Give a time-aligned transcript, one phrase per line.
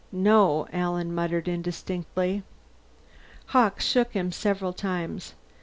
[0.11, 2.41] "No," Alan muttered indistinctly.
[3.49, 5.35] Hawkes shook him several times.